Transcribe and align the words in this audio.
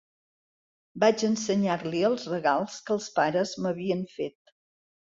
Vaig 1.03 1.25
ensenyar-li 1.27 2.01
els 2.09 2.27
regals 2.33 2.81
que 2.89 2.95
els 2.99 3.13
pares 3.21 3.57
m'havien 3.63 4.05
fet. 4.19 4.57